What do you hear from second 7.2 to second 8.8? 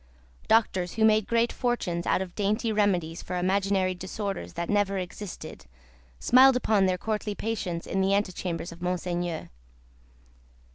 patients in the ante chambers